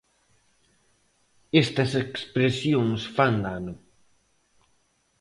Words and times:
Estas 1.63 1.91
expresións 2.05 3.01
fan 3.15 3.35
dano. 3.45 3.73